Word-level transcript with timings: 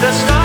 the 0.00 0.12
stars. 0.12 0.39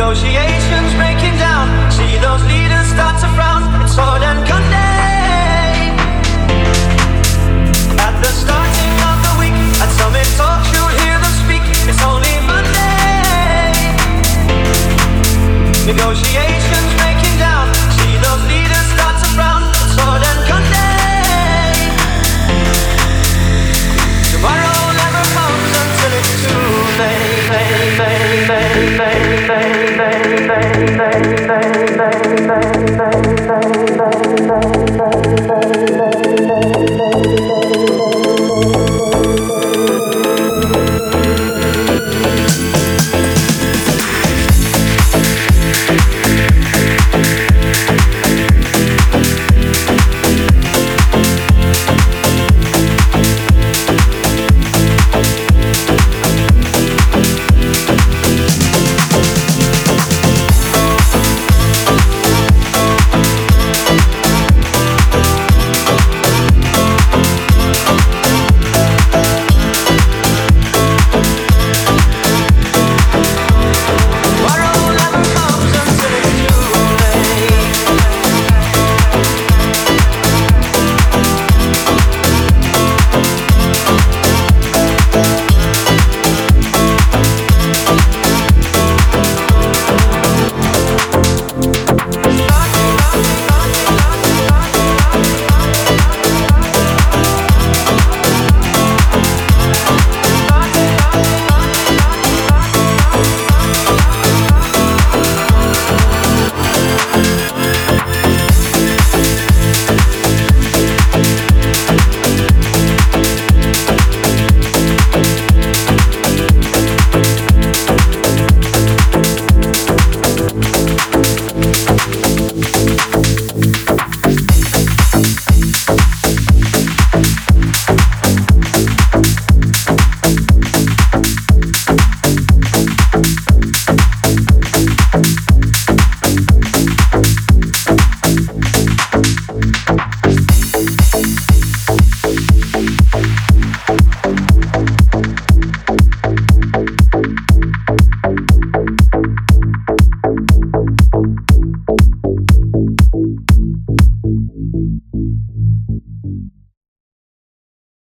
Negotiations 0.00 0.94
breaking 0.96 1.36
down. 1.36 1.68
See 1.92 2.16
those 2.24 2.40
leaders 2.48 2.86
start 2.88 3.20
to 3.20 3.28
frown. 3.36 3.68
It's 3.84 3.98
and 4.00 4.40
Conde. 4.48 4.88
At 8.00 8.16
the 8.24 8.32
starting 8.32 8.94
of 9.04 9.16
the 9.28 9.34
week, 9.36 9.52
at 9.76 9.92
summit 10.00 10.24
you'll 10.72 10.94
hear 11.04 11.20
them 11.20 11.34
speak. 11.44 11.60
It's 11.84 12.00
only 12.00 12.32
Monday. 12.48 13.92
Negotiations 15.84 16.90
breaking 16.96 17.36
down. 17.36 17.68
See 18.00 18.16
those 18.24 18.42
leaders 18.48 18.86
start 18.96 19.20
to 19.20 19.28
frown. 19.36 19.68
It's 19.84 20.00
day, 30.50 30.96
day, 30.96 31.46
day, 31.46 31.96
day. 31.96 32.29